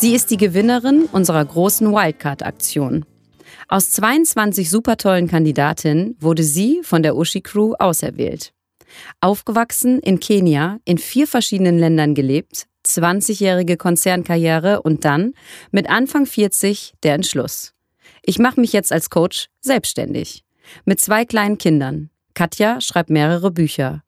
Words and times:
Sie 0.00 0.14
ist 0.14 0.30
die 0.30 0.36
Gewinnerin 0.36 1.06
unserer 1.10 1.44
großen 1.44 1.92
Wildcard-Aktion. 1.92 3.04
Aus 3.66 3.90
22 3.90 4.70
supertollen 4.70 5.26
Kandidatinnen 5.26 6.14
wurde 6.20 6.44
sie 6.44 6.82
von 6.84 7.02
der 7.02 7.16
Uschi 7.16 7.40
Crew 7.40 7.74
auserwählt. 7.80 8.52
Aufgewachsen 9.20 9.98
in 9.98 10.20
Kenia, 10.20 10.78
in 10.84 10.98
vier 10.98 11.26
verschiedenen 11.26 11.80
Ländern 11.80 12.14
gelebt, 12.14 12.68
20-jährige 12.86 13.76
Konzernkarriere 13.76 14.82
und 14.82 15.04
dann 15.04 15.32
mit 15.72 15.90
Anfang 15.90 16.26
40 16.26 16.94
der 17.02 17.14
Entschluss. 17.14 17.74
Ich 18.22 18.38
mache 18.38 18.60
mich 18.60 18.72
jetzt 18.72 18.92
als 18.92 19.10
Coach 19.10 19.48
selbstständig. 19.60 20.44
Mit 20.84 21.00
zwei 21.00 21.24
kleinen 21.24 21.58
Kindern. 21.58 22.10
Katja 22.34 22.80
schreibt 22.80 23.10
mehrere 23.10 23.50
Bücher. 23.50 24.04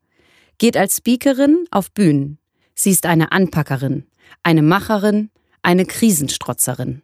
Geht 0.57 0.77
als 0.77 0.95
Speakerin 0.95 1.65
auf 1.69 1.91
Bühnen. 1.91 2.37
Sie 2.75 2.91
ist 2.91 3.05
eine 3.05 3.33
Anpackerin, 3.33 4.05
eine 4.41 4.61
Macherin, 4.61 5.31
eine 5.61 5.85
Krisenstrotzerin. 5.85 7.01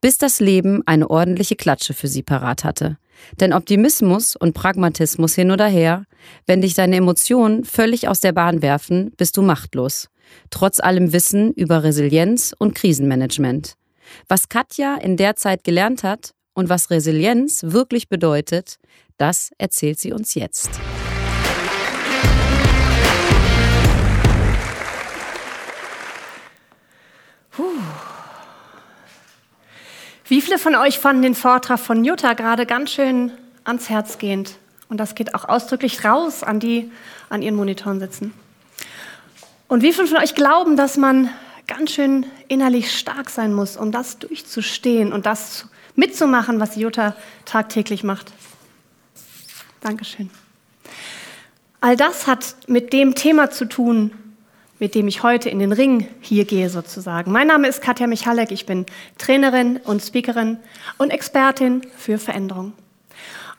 Bis 0.00 0.18
das 0.18 0.40
Leben 0.40 0.82
eine 0.86 1.10
ordentliche 1.10 1.56
Klatsche 1.56 1.94
für 1.94 2.08
sie 2.08 2.22
parat 2.22 2.64
hatte. 2.64 2.98
Denn 3.40 3.52
Optimismus 3.52 4.36
und 4.36 4.54
Pragmatismus 4.54 5.34
hin 5.34 5.50
oder 5.50 5.66
her, 5.66 6.04
wenn 6.46 6.62
dich 6.62 6.74
deine 6.74 6.96
Emotionen 6.96 7.64
völlig 7.64 8.08
aus 8.08 8.20
der 8.20 8.32
Bahn 8.32 8.62
werfen, 8.62 9.12
bist 9.16 9.36
du 9.36 9.42
machtlos. 9.42 10.08
Trotz 10.50 10.80
allem 10.80 11.12
Wissen 11.12 11.52
über 11.52 11.82
Resilienz 11.84 12.54
und 12.58 12.74
Krisenmanagement. 12.74 13.74
Was 14.28 14.48
Katja 14.48 14.96
in 14.96 15.16
der 15.16 15.36
Zeit 15.36 15.64
gelernt 15.64 16.02
hat 16.02 16.32
und 16.54 16.68
was 16.68 16.90
Resilienz 16.90 17.62
wirklich 17.64 18.08
bedeutet, 18.08 18.78
das 19.16 19.50
erzählt 19.58 20.00
sie 20.00 20.12
uns 20.12 20.34
jetzt. 20.34 20.70
Wie 30.26 30.40
viele 30.40 30.58
von 30.58 30.74
euch 30.74 30.98
fanden 30.98 31.20
den 31.20 31.34
Vortrag 31.34 31.78
von 31.78 32.02
Jutta 32.02 32.32
gerade 32.32 32.64
ganz 32.64 32.90
schön 32.92 33.30
ans 33.64 33.90
Herz 33.90 34.16
gehend? 34.16 34.56
Und 34.88 34.96
das 34.96 35.14
geht 35.14 35.34
auch 35.34 35.46
ausdrücklich 35.46 36.02
raus 36.04 36.42
an 36.42 36.60
die 36.60 36.90
an 37.28 37.42
ihren 37.42 37.56
Monitoren 37.56 38.00
sitzen. 38.00 38.32
Und 39.68 39.82
wie 39.82 39.92
viele 39.92 40.06
von 40.06 40.16
euch 40.16 40.34
glauben, 40.34 40.78
dass 40.78 40.96
man 40.96 41.28
ganz 41.66 41.92
schön 41.92 42.24
innerlich 42.48 42.96
stark 42.96 43.28
sein 43.28 43.52
muss, 43.52 43.76
um 43.76 43.92
das 43.92 44.18
durchzustehen 44.18 45.12
und 45.12 45.26
das 45.26 45.66
mitzumachen, 45.94 46.58
was 46.58 46.76
Jutta 46.76 47.14
tagtäglich 47.44 48.02
macht? 48.02 48.32
Dankeschön. 49.82 50.30
All 51.82 51.96
das 51.96 52.26
hat 52.26 52.56
mit 52.66 52.94
dem 52.94 53.14
Thema 53.14 53.50
zu 53.50 53.66
tun, 53.66 54.10
mit 54.78 54.94
dem 54.94 55.08
ich 55.08 55.22
heute 55.22 55.48
in 55.48 55.58
den 55.58 55.72
Ring 55.72 56.08
hier 56.20 56.44
gehe 56.44 56.68
sozusagen. 56.68 57.30
Mein 57.30 57.46
Name 57.46 57.68
ist 57.68 57.80
Katja 57.80 58.06
Michalek, 58.06 58.50
ich 58.50 58.66
bin 58.66 58.86
Trainerin 59.18 59.78
und 59.84 60.02
Speakerin 60.02 60.58
und 60.98 61.10
Expertin 61.10 61.82
für 61.96 62.18
Veränderung. 62.18 62.72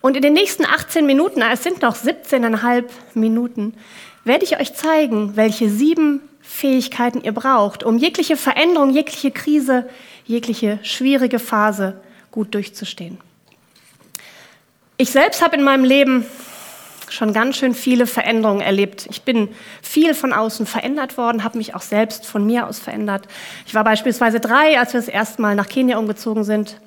Und 0.02 0.16
in 0.16 0.22
den 0.22 0.34
nächsten 0.34 0.66
18 0.66 1.06
Minuten, 1.06 1.42
es 1.42 1.64
sind 1.64 1.82
noch 1.82 1.96
17,5 1.96 2.84
Minuten, 3.16 3.74
werde 4.24 4.44
ich 4.44 4.60
euch 4.60 4.74
zeigen, 4.74 5.36
welche 5.36 5.70
sieben 5.70 6.22
Fähigkeiten 6.42 7.22
ihr 7.22 7.32
braucht, 7.32 7.84
um 7.84 7.98
jegliche 7.98 8.38
Veränderung, 8.38 8.92
jegliche 8.92 9.32
Krise, 9.32 9.90
jegliche 10.26 10.80
schwierige 10.84 11.40
Phase 11.40 12.00
gut 12.32 12.54
durchzustehen. 12.54 13.18
Ich 14.98 15.10
selbst 15.10 15.42
habe 15.42 15.56
in 15.58 15.64
meinem 15.64 15.84
Leben 15.84 16.26
schon 17.10 17.34
ganz 17.34 17.58
schön 17.58 17.74
viele 17.74 18.08
Veränderungen 18.08 18.62
erlebt. 18.62 19.08
Ich 19.10 19.24
bin 19.24 19.50
viel 19.82 20.14
von 20.14 20.34
außen 20.34 20.66
verändert 20.66 21.18
worden, 21.18 21.44
habe 21.44 21.58
mich 21.58 21.76
auch 21.76 21.82
selbst 21.82 22.26
von 22.26 22.46
mir 22.46 22.68
aus 22.68 22.80
verändert. 22.80 23.28
Ich 23.66 23.74
war 23.74 23.84
beispielsweise 23.84 24.40
drei, 24.40 24.80
als 24.80 24.94
wir 24.94 25.00
das 25.00 25.10
erste 25.10 25.42
Mal 25.42 25.56
nach 25.56 25.68
Kenia 25.68 25.98
umgezogen 25.98 26.44
sind. 26.44 26.80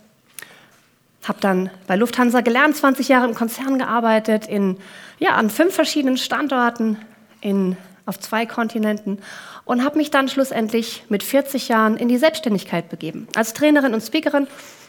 Habe 1.24 1.40
dann 1.40 1.70
bei 1.86 1.96
Lufthansa 1.96 2.40
gelernt, 2.40 2.76
20 2.76 3.08
Jahre 3.08 3.26
im 3.26 3.34
Konzern 3.34 3.78
gearbeitet, 3.78 4.46
in, 4.46 4.78
ja, 5.18 5.34
an 5.34 5.50
fünf 5.50 5.74
verschiedenen 5.74 6.16
Standorten 6.16 6.96
in, 7.40 7.76
auf 8.06 8.18
zwei 8.18 8.46
Kontinenten 8.46 9.18
und 9.64 9.84
habe 9.84 9.98
mich 9.98 10.10
dann 10.10 10.28
schlussendlich 10.28 11.04
mit 11.08 11.22
40 11.22 11.68
Jahren 11.68 11.96
in 11.96 12.08
die 12.08 12.16
Selbstständigkeit 12.16 12.88
begeben. 12.88 13.28
Als 13.34 13.52
Trainerin 13.52 13.92
und 13.92 14.00
Speakerin, 14.00 14.46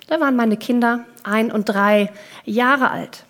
da 0.07 0.19
waren 0.19 0.35
meine 0.35 0.57
Kinder 0.57 1.05
ein 1.23 1.51
und 1.51 1.65
drei 1.65 2.11
Jahre 2.45 2.89
alt. 2.89 3.25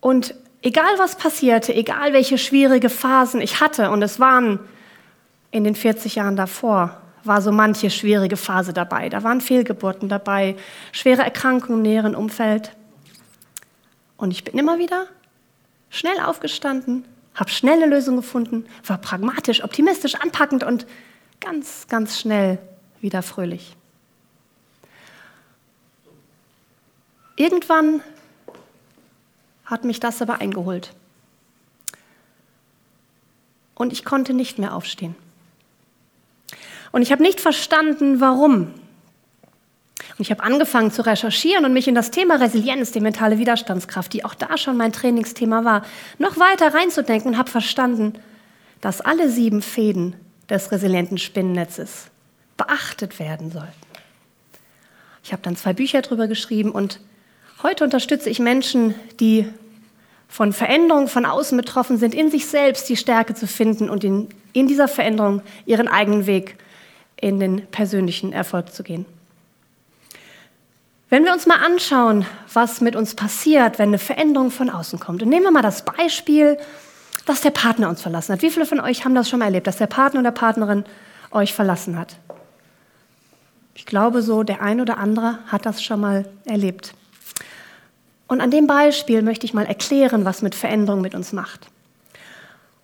Und 0.00 0.34
egal 0.62 0.98
was 0.98 1.16
passierte, 1.16 1.74
egal 1.74 2.12
welche 2.12 2.38
schwierige 2.38 2.90
Phasen 2.90 3.40
ich 3.40 3.60
hatte, 3.60 3.90
und 3.90 4.02
es 4.02 4.20
waren 4.20 4.60
in 5.50 5.64
den 5.64 5.74
40 5.74 6.16
Jahren 6.16 6.36
davor, 6.36 7.00
war 7.24 7.42
so 7.42 7.52
manche 7.52 7.90
schwierige 7.90 8.36
Phase 8.36 8.72
dabei. 8.72 9.08
Da 9.08 9.22
waren 9.22 9.40
Fehlgeburten 9.40 10.08
dabei, 10.08 10.56
schwere 10.92 11.22
Erkrankungen 11.22 11.78
im 11.78 11.82
näheren 11.82 12.14
Umfeld. 12.14 12.72
Und 14.16 14.30
ich 14.30 14.44
bin 14.44 14.58
immer 14.58 14.78
wieder 14.78 15.06
schnell 15.90 16.18
aufgestanden, 16.20 17.04
habe 17.34 17.50
schnelle 17.50 17.86
Lösungen 17.86 18.18
gefunden, 18.18 18.66
war 18.84 18.98
pragmatisch, 18.98 19.62
optimistisch, 19.62 20.16
anpackend 20.16 20.64
und 20.64 20.86
ganz, 21.40 21.86
ganz 21.88 22.18
schnell 22.18 22.58
wieder 23.00 23.22
fröhlich. 23.22 23.76
Irgendwann 27.36 28.02
hat 29.68 29.84
mich 29.84 30.00
das 30.00 30.20
aber 30.22 30.40
eingeholt. 30.40 30.94
Und 33.74 33.92
ich 33.92 34.04
konnte 34.04 34.32
nicht 34.34 34.58
mehr 34.58 34.74
aufstehen. 34.74 35.14
Und 36.90 37.02
ich 37.02 37.12
habe 37.12 37.22
nicht 37.22 37.40
verstanden, 37.40 38.20
warum. 38.20 38.72
Und 40.16 40.20
ich 40.20 40.30
habe 40.30 40.42
angefangen 40.42 40.90
zu 40.90 41.04
recherchieren 41.04 41.64
und 41.64 41.74
mich 41.74 41.86
in 41.86 41.94
das 41.94 42.10
Thema 42.10 42.36
Resilienz, 42.36 42.92
die 42.92 43.00
mentale 43.00 43.38
Widerstandskraft, 43.38 44.12
die 44.12 44.24
auch 44.24 44.34
da 44.34 44.56
schon 44.56 44.76
mein 44.76 44.92
Trainingsthema 44.92 45.64
war, 45.64 45.84
noch 46.18 46.38
weiter 46.38 46.74
reinzudenken 46.74 47.32
und 47.32 47.38
habe 47.38 47.50
verstanden, 47.50 48.14
dass 48.80 49.00
alle 49.00 49.28
sieben 49.28 49.60
Fäden 49.62 50.16
des 50.48 50.72
resilienten 50.72 51.18
Spinnennetzes 51.18 52.10
beachtet 52.56 53.18
werden 53.18 53.52
sollten. 53.52 53.72
Ich 55.22 55.32
habe 55.32 55.42
dann 55.42 55.56
zwei 55.56 55.74
Bücher 55.74 56.00
darüber 56.00 56.26
geschrieben 56.26 56.72
und 56.72 57.00
Heute 57.62 57.82
unterstütze 57.82 58.30
ich 58.30 58.38
Menschen, 58.38 58.94
die 59.18 59.44
von 60.28 60.52
Veränderungen 60.52 61.08
von 61.08 61.26
außen 61.26 61.56
betroffen 61.56 61.98
sind, 61.98 62.14
in 62.14 62.30
sich 62.30 62.46
selbst 62.46 62.88
die 62.88 62.96
Stärke 62.96 63.34
zu 63.34 63.48
finden 63.48 63.90
und 63.90 64.04
in, 64.04 64.28
in 64.52 64.68
dieser 64.68 64.86
Veränderung 64.86 65.42
ihren 65.66 65.88
eigenen 65.88 66.26
Weg 66.26 66.56
in 67.16 67.40
den 67.40 67.66
persönlichen 67.66 68.32
Erfolg 68.32 68.72
zu 68.72 68.84
gehen. 68.84 69.06
Wenn 71.10 71.24
wir 71.24 71.32
uns 71.32 71.46
mal 71.46 71.56
anschauen, 71.56 72.26
was 72.52 72.80
mit 72.80 72.94
uns 72.94 73.16
passiert, 73.16 73.80
wenn 73.80 73.88
eine 73.88 73.98
Veränderung 73.98 74.52
von 74.52 74.70
außen 74.70 75.00
kommt, 75.00 75.22
und 75.22 75.28
nehmen 75.28 75.44
wir 75.44 75.50
mal 75.50 75.62
das 75.62 75.84
Beispiel, 75.84 76.58
dass 77.26 77.40
der 77.40 77.50
Partner 77.50 77.88
uns 77.88 78.02
verlassen 78.02 78.34
hat. 78.34 78.42
Wie 78.42 78.50
viele 78.50 78.66
von 78.66 78.78
euch 78.78 79.04
haben 79.04 79.16
das 79.16 79.28
schon 79.28 79.40
mal 79.40 79.46
erlebt, 79.46 79.66
dass 79.66 79.78
der 79.78 79.86
Partner 79.86 80.20
oder 80.20 80.30
Partnerin 80.30 80.84
euch 81.32 81.54
verlassen 81.54 81.98
hat? 81.98 82.16
Ich 83.74 83.84
glaube 83.84 84.22
so, 84.22 84.44
der 84.44 84.62
ein 84.62 84.80
oder 84.80 84.98
andere 84.98 85.40
hat 85.48 85.66
das 85.66 85.82
schon 85.82 86.00
mal 86.00 86.28
erlebt. 86.44 86.94
Und 88.28 88.42
an 88.42 88.50
dem 88.50 88.66
Beispiel 88.66 89.22
möchte 89.22 89.46
ich 89.46 89.54
mal 89.54 89.66
erklären, 89.66 90.24
was 90.24 90.42
mit 90.42 90.54
Veränderung 90.54 91.00
mit 91.00 91.14
uns 91.14 91.32
macht. 91.32 91.66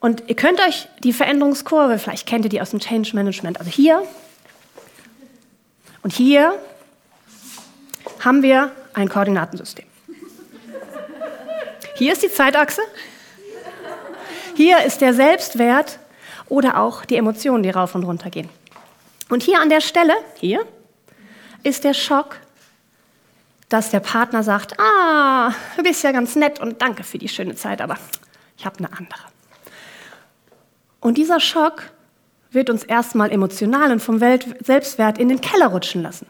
Und 0.00 0.24
ihr 0.26 0.36
könnt 0.36 0.60
euch 0.60 0.88
die 1.02 1.12
Veränderungskurve, 1.12 1.98
vielleicht 1.98 2.26
kennt 2.26 2.44
ihr 2.44 2.48
die 2.48 2.60
aus 2.60 2.70
dem 2.70 2.80
Change 2.80 3.14
Management, 3.14 3.58
also 3.58 3.70
hier 3.70 4.02
und 6.02 6.12
hier 6.12 6.58
haben 8.20 8.42
wir 8.42 8.72
ein 8.92 9.08
Koordinatensystem. 9.08 9.86
Hier 11.96 12.12
ist 12.12 12.22
die 12.22 12.30
Zeitachse, 12.30 12.82
hier 14.56 14.84
ist 14.84 15.00
der 15.00 15.14
Selbstwert 15.14 15.98
oder 16.48 16.80
auch 16.80 17.04
die 17.04 17.16
Emotionen, 17.16 17.62
die 17.62 17.70
rauf 17.70 17.94
und 17.94 18.04
runter 18.04 18.30
gehen. 18.30 18.48
Und 19.30 19.42
hier 19.42 19.60
an 19.60 19.70
der 19.70 19.80
Stelle, 19.80 20.14
hier, 20.38 20.66
ist 21.62 21.84
der 21.84 21.94
Schock 21.94 22.36
dass 23.68 23.90
der 23.90 24.00
Partner 24.00 24.42
sagt, 24.42 24.78
ah, 24.78 25.52
du 25.76 25.82
bist 25.82 26.02
ja 26.02 26.12
ganz 26.12 26.36
nett 26.36 26.60
und 26.60 26.82
danke 26.82 27.02
für 27.02 27.18
die 27.18 27.28
schöne 27.28 27.54
Zeit, 27.54 27.80
aber 27.80 27.96
ich 28.56 28.66
habe 28.66 28.78
eine 28.78 28.92
andere. 28.92 29.20
Und 31.00 31.18
dieser 31.18 31.40
Schock 31.40 31.90
wird 32.50 32.70
uns 32.70 32.84
erstmal 32.84 33.30
emotional 33.30 33.90
und 33.90 34.00
vom 34.00 34.20
Welt 34.20 34.46
Selbstwert 34.64 35.18
in 35.18 35.28
den 35.28 35.40
Keller 35.40 35.66
rutschen 35.66 36.02
lassen. 36.02 36.26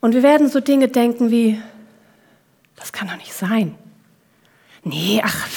Und 0.00 0.14
wir 0.14 0.22
werden 0.22 0.48
so 0.48 0.60
Dinge 0.60 0.88
denken 0.88 1.30
wie, 1.30 1.60
das 2.76 2.92
kann 2.92 3.08
doch 3.08 3.16
nicht 3.16 3.34
sein. 3.34 3.74
Nee, 4.82 5.22
ach, 5.24 5.48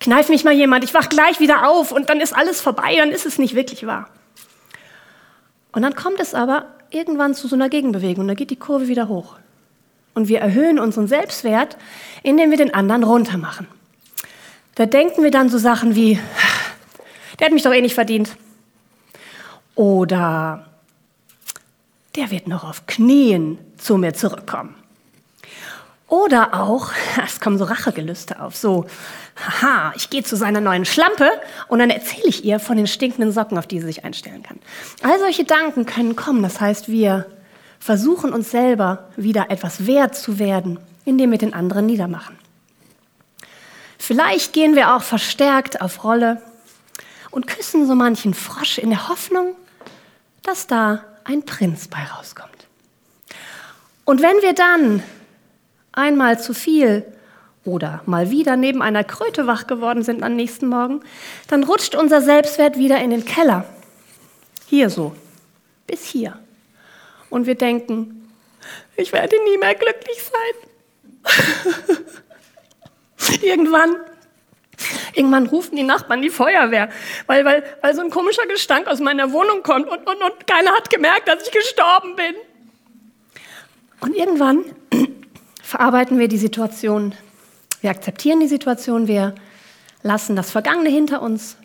kneif 0.00 0.28
mich 0.28 0.42
mal 0.42 0.54
jemand, 0.54 0.84
ich 0.84 0.94
wach 0.94 1.08
gleich 1.08 1.38
wieder 1.38 1.68
auf 1.68 1.92
und 1.92 2.10
dann 2.10 2.20
ist 2.20 2.34
alles 2.34 2.60
vorbei, 2.60 2.96
dann 2.96 3.10
ist 3.10 3.26
es 3.26 3.38
nicht 3.38 3.54
wirklich 3.54 3.86
wahr. 3.86 4.08
Und 5.72 5.82
dann 5.82 5.94
kommt 5.94 6.20
es 6.20 6.34
aber 6.34 6.66
irgendwann 6.92 7.34
zu 7.34 7.48
so 7.48 7.56
einer 7.56 7.68
Gegenbewegung, 7.68 8.26
da 8.28 8.34
geht 8.34 8.50
die 8.50 8.56
Kurve 8.56 8.88
wieder 8.88 9.08
hoch. 9.08 9.36
Und 10.14 10.28
wir 10.28 10.40
erhöhen 10.40 10.78
unseren 10.78 11.08
Selbstwert, 11.08 11.76
indem 12.22 12.50
wir 12.50 12.58
den 12.58 12.74
anderen 12.74 13.02
runter 13.02 13.38
machen. 13.38 13.66
Da 14.74 14.86
denken 14.86 15.22
wir 15.22 15.30
dann 15.30 15.48
so 15.48 15.58
Sachen 15.58 15.94
wie, 15.94 16.18
der 17.38 17.46
hat 17.46 17.52
mich 17.52 17.62
doch 17.62 17.72
eh 17.72 17.80
nicht 17.80 17.94
verdient. 17.94 18.36
Oder 19.74 20.66
der 22.14 22.30
wird 22.30 22.46
noch 22.46 22.64
auf 22.64 22.86
Knien 22.86 23.58
zu 23.78 23.96
mir 23.96 24.12
zurückkommen. 24.12 24.74
Oder 26.12 26.52
auch, 26.52 26.92
es 27.24 27.40
kommen 27.40 27.56
so 27.56 27.64
Rachegelüste 27.64 28.38
auf, 28.38 28.54
so, 28.54 28.84
haha, 29.34 29.94
ich 29.96 30.10
gehe 30.10 30.22
zu 30.22 30.36
seiner 30.36 30.60
neuen 30.60 30.84
Schlampe 30.84 31.30
und 31.68 31.78
dann 31.78 31.88
erzähle 31.88 32.26
ich 32.26 32.44
ihr 32.44 32.60
von 32.60 32.76
den 32.76 32.86
stinkenden 32.86 33.32
Socken, 33.32 33.56
auf 33.56 33.66
die 33.66 33.80
sie 33.80 33.86
sich 33.86 34.04
einstellen 34.04 34.42
kann. 34.42 34.58
All 35.02 35.18
solche 35.18 35.44
Gedanken 35.44 35.86
können 35.86 36.14
kommen, 36.14 36.42
das 36.42 36.60
heißt, 36.60 36.90
wir 36.90 37.24
versuchen 37.80 38.34
uns 38.34 38.50
selber 38.50 39.08
wieder 39.16 39.50
etwas 39.50 39.86
wert 39.86 40.14
zu 40.14 40.38
werden, 40.38 40.78
indem 41.06 41.30
wir 41.30 41.38
den 41.38 41.54
anderen 41.54 41.86
niedermachen. 41.86 42.38
Vielleicht 43.98 44.52
gehen 44.52 44.76
wir 44.76 44.94
auch 44.94 45.02
verstärkt 45.02 45.80
auf 45.80 46.04
Rolle 46.04 46.42
und 47.30 47.46
küssen 47.46 47.86
so 47.86 47.94
manchen 47.94 48.34
Frosch 48.34 48.76
in 48.76 48.90
der 48.90 49.08
Hoffnung, 49.08 49.54
dass 50.42 50.66
da 50.66 51.06
ein 51.24 51.46
Prinz 51.46 51.88
bei 51.88 52.04
rauskommt. 52.04 52.66
Und 54.04 54.20
wenn 54.20 54.42
wir 54.42 54.52
dann 54.52 55.02
einmal 55.92 56.40
zu 56.40 56.54
viel 56.54 57.04
oder 57.64 58.02
mal 58.06 58.30
wieder 58.30 58.56
neben 58.56 58.82
einer 58.82 59.04
Kröte 59.04 59.46
wach 59.46 59.66
geworden 59.66 60.02
sind 60.02 60.22
am 60.22 60.34
nächsten 60.34 60.66
Morgen, 60.66 61.00
dann 61.48 61.62
rutscht 61.64 61.94
unser 61.94 62.20
Selbstwert 62.20 62.76
wieder 62.76 63.00
in 63.00 63.10
den 63.10 63.24
Keller. 63.24 63.64
Hier 64.66 64.90
so, 64.90 65.14
bis 65.86 66.04
hier. 66.04 66.38
Und 67.30 67.46
wir 67.46 67.54
denken, 67.54 68.28
ich 68.96 69.12
werde 69.12 69.36
nie 69.44 69.58
mehr 69.58 69.74
glücklich 69.74 70.22
sein. 70.22 71.98
irgendwann, 73.42 73.96
irgendwann 75.14 75.46
rufen 75.46 75.76
die 75.76 75.82
Nachbarn 75.82 76.20
die 76.20 76.30
Feuerwehr, 76.30 76.90
weil, 77.26 77.44
weil, 77.44 77.64
weil 77.80 77.94
so 77.94 78.02
ein 78.02 78.10
komischer 78.10 78.46
Gestank 78.46 78.88
aus 78.88 79.00
meiner 79.00 79.32
Wohnung 79.32 79.62
kommt 79.62 79.88
und, 79.88 80.06
und, 80.06 80.22
und 80.22 80.46
keiner 80.46 80.72
hat 80.72 80.90
gemerkt, 80.90 81.28
dass 81.28 81.46
ich 81.46 81.52
gestorben 81.52 82.16
bin. 82.16 82.34
Und 84.00 84.16
irgendwann 84.16 84.64
verarbeiten 85.72 86.18
wir 86.18 86.28
die 86.28 86.36
Situation. 86.36 87.14
Wir 87.80 87.88
akzeptieren 87.88 88.40
die 88.40 88.46
Situation, 88.46 89.08
wir 89.08 89.34
lassen 90.02 90.36
das 90.36 90.50
Vergangene 90.50 90.90
hinter 90.90 91.22
uns 91.22 91.56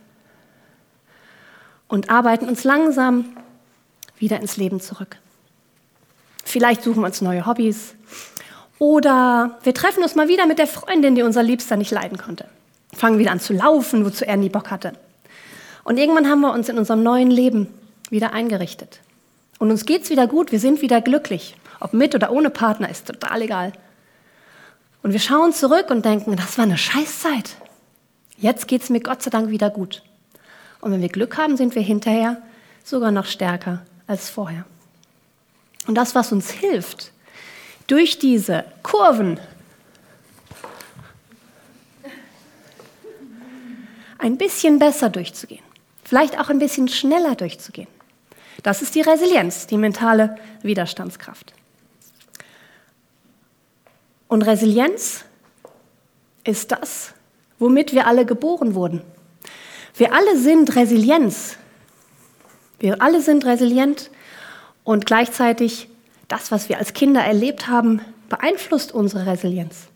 und 1.90 2.10
arbeiten 2.10 2.48
uns 2.48 2.64
langsam 2.64 3.26
wieder 4.18 4.40
ins 4.40 4.56
Leben 4.56 4.80
zurück. 4.80 5.18
Vielleicht 6.46 6.84
suchen 6.84 7.02
wir 7.02 7.08
uns 7.08 7.20
neue 7.20 7.46
Hobbys 7.46 7.96
oder 8.80 9.60
wir 9.64 9.74
treffen 9.74 10.04
uns 10.04 10.16
mal 10.16 10.30
wieder 10.30 10.46
mit 10.46 10.58
der 10.58 10.68
Freundin, 10.68 11.16
die 11.16 11.24
unser 11.24 11.44
Liebster 11.44 11.76
nicht 11.76 11.92
leiden 11.92 12.18
konnte. 12.18 12.46
Fangen 12.94 13.20
wieder 13.20 13.32
an 13.32 13.42
zu 13.42 13.52
laufen, 13.52 14.06
wozu 14.06 14.24
er 14.24 14.38
nie 14.38 14.48
Bock 14.48 14.72
hatte. 14.72 14.94
Und 15.84 15.98
irgendwann 15.98 16.30
haben 16.30 16.40
wir 16.40 16.54
uns 16.54 16.70
in 16.70 16.78
unserem 16.78 17.04
neuen 17.04 17.30
Leben 17.30 17.68
wieder 18.10 18.32
eingerichtet. 18.32 19.02
Und 19.60 19.70
uns 19.70 19.86
geht's 19.86 20.10
wieder 20.10 20.28
gut, 20.28 20.54
wir 20.54 20.62
sind 20.62 20.82
wieder 20.82 21.02
glücklich. 21.02 21.58
Ob 21.82 21.92
mit 21.92 22.16
oder 22.16 22.32
ohne 22.32 22.50
Partner 22.50 22.90
ist 22.90 23.08
total 23.08 23.42
egal. 23.42 23.74
Und 25.04 25.14
wir 25.14 25.20
schauen 25.20 25.54
zurück 25.54 25.90
und 25.90 26.06
denken, 26.06 26.36
das 26.36 26.58
war 26.58 26.66
eine 26.66 26.78
Scheißzeit. 26.78 27.56
Jetzt 28.38 28.68
geht 28.68 28.84
es 28.84 28.90
mir 28.90 29.00
Gott 29.00 29.24
sei 29.24 29.30
Dank 29.30 29.50
wieder 29.50 29.70
gut. 29.70 30.04
Und 30.82 30.92
wenn 30.92 31.02
wir 31.02 31.10
Glück 31.10 31.38
haben, 31.38 31.58
sind 31.58 31.76
wir 31.76 31.82
hinterher 31.82 32.42
sogar 32.84 33.12
noch 33.12 33.26
stärker 33.26 33.82
als 34.06 34.30
vorher. 34.30 34.66
Und 35.88 35.96
das, 35.96 36.16
was 36.16 36.32
uns 36.32 36.52
hilft, 36.52 37.12
durch 37.88 38.20
diese 38.20 38.66
Kurven 38.84 39.40
ein 44.18 44.38
bisschen 44.38 44.80
besser 44.80 45.10
durchzugehen, 45.10 45.64
vielleicht 46.04 46.40
auch 46.40 46.50
ein 46.50 46.60
bisschen 46.60 46.88
schneller 46.88 47.36
durchzugehen. 47.36 47.88
Das 48.64 48.82
ist 48.82 48.96
die 48.96 49.02
Resilienz, 49.02 49.68
die 49.68 49.78
mentale 49.78 50.38
Widerstandskraft. 50.62 51.54
Und 54.28 54.42
Resilienz 54.42 55.26
ist 56.44 56.72
das, 56.72 57.14
womit 57.60 57.94
wir 57.94 58.08
alle 58.08 58.26
geboren 58.26 58.76
wurden. 58.76 59.02
Wir 59.96 60.14
alle 60.14 60.38
sind 60.38 60.76
Resilienz. 60.76 61.58
Wir 62.80 63.02
alle 63.02 63.22
sind 63.22 63.46
resilient 63.46 64.12
und 64.84 65.06
gleichzeitig 65.06 65.90
das, 66.28 66.52
was 66.52 66.70
wir 66.70 66.78
als 66.78 66.94
Kinder 66.94 67.22
erlebt 67.22 67.68
haben, 67.68 68.02
beeinflusst 68.30 68.94
unsere 68.94 69.26
Resilienz. 69.26 69.88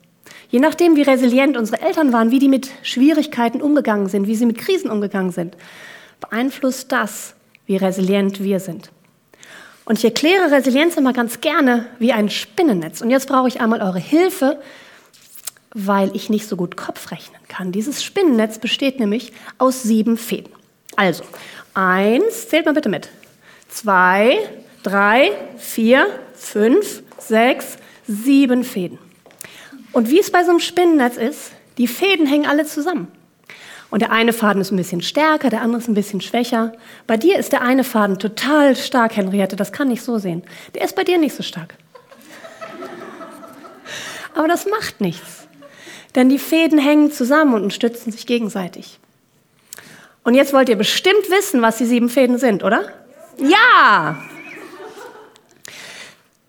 Je 0.49 0.59
nachdem, 0.59 0.95
wie 0.95 1.03
resilient 1.03 1.57
unsere 1.57 1.81
Eltern 1.81 2.11
waren, 2.11 2.31
wie 2.31 2.39
die 2.39 2.49
mit 2.49 2.69
Schwierigkeiten 2.81 3.61
umgegangen 3.61 4.09
sind, 4.09 4.27
wie 4.27 4.35
sie 4.35 4.45
mit 4.45 4.57
Krisen 4.57 4.89
umgegangen 4.89 5.31
sind, 5.31 5.55
beeinflusst 6.19 6.91
das, 6.91 7.35
wie 7.65 7.77
resilient 7.77 8.43
wir 8.43 8.59
sind. 8.59 8.91
Und 9.91 9.97
ich 9.97 10.05
erkläre 10.05 10.49
Resilienz 10.51 10.95
immer 10.95 11.11
ganz 11.11 11.41
gerne 11.41 11.85
wie 11.99 12.13
ein 12.13 12.29
Spinnennetz. 12.29 13.01
Und 13.01 13.09
jetzt 13.09 13.27
brauche 13.27 13.49
ich 13.49 13.59
einmal 13.59 13.81
eure 13.81 13.99
Hilfe, 13.99 14.61
weil 15.73 16.15
ich 16.15 16.29
nicht 16.29 16.47
so 16.47 16.55
gut 16.55 16.77
Kopf 16.77 17.11
rechnen 17.11 17.41
kann. 17.49 17.73
Dieses 17.73 18.01
Spinnennetz 18.01 18.57
besteht 18.57 19.01
nämlich 19.01 19.33
aus 19.57 19.83
sieben 19.83 20.15
Fäden. 20.15 20.53
Also, 20.95 21.25
eins, 21.73 22.47
zählt 22.47 22.67
mal 22.67 22.73
bitte 22.73 22.87
mit. 22.87 23.09
Zwei, 23.67 24.39
drei, 24.81 25.33
vier, 25.57 26.07
fünf, 26.35 27.03
sechs, 27.17 27.75
sieben 28.07 28.63
Fäden. 28.63 28.97
Und 29.91 30.09
wie 30.09 30.21
es 30.21 30.31
bei 30.31 30.45
so 30.45 30.51
einem 30.51 30.61
Spinnennetz 30.61 31.17
ist, 31.17 31.51
die 31.77 31.87
Fäden 31.87 32.27
hängen 32.27 32.45
alle 32.45 32.65
zusammen. 32.65 33.09
Und 33.91 34.01
der 34.01 34.11
eine 34.11 34.31
Faden 34.31 34.61
ist 34.61 34.71
ein 34.71 34.77
bisschen 34.77 35.01
stärker, 35.01 35.49
der 35.49 35.61
andere 35.61 35.81
ist 35.81 35.89
ein 35.89 35.93
bisschen 35.93 36.21
schwächer. 36.21 36.71
Bei 37.07 37.17
dir 37.17 37.37
ist 37.37 37.51
der 37.51 37.61
eine 37.61 37.83
Faden 37.83 38.17
total 38.17 38.75
stark, 38.77 39.17
Henriette, 39.17 39.57
das 39.57 39.73
kann 39.73 39.91
ich 39.91 40.01
so 40.01 40.17
sehen. 40.17 40.43
Der 40.73 40.83
ist 40.83 40.95
bei 40.95 41.03
dir 41.03 41.17
nicht 41.17 41.35
so 41.35 41.43
stark. 41.43 41.75
Aber 44.33 44.47
das 44.47 44.65
macht 44.65 45.01
nichts. 45.01 45.45
Denn 46.15 46.29
die 46.29 46.39
Fäden 46.39 46.79
hängen 46.79 47.11
zusammen 47.11 47.53
und 47.53 47.73
stützen 47.73 48.13
sich 48.13 48.25
gegenseitig. 48.25 48.97
Und 50.23 50.35
jetzt 50.35 50.53
wollt 50.53 50.69
ihr 50.69 50.77
bestimmt 50.77 51.29
wissen, 51.29 51.61
was 51.61 51.77
die 51.77 51.85
sieben 51.85 52.07
Fäden 52.07 52.37
sind, 52.37 52.63
oder? 52.63 52.85
Ja! 53.37 54.23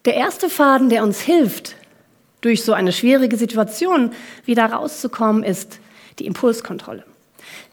Der 0.05 0.15
erste 0.15 0.49
Faden, 0.49 0.91
der 0.91 1.03
uns 1.03 1.21
hilft, 1.21 1.75
durch 2.41 2.63
so 2.63 2.73
eine 2.73 2.93
schwierige 2.93 3.37
Situation 3.37 4.13
wieder 4.45 4.67
rauszukommen, 4.67 5.43
ist 5.43 5.81
die 6.19 6.27
Impulskontrolle. 6.27 7.05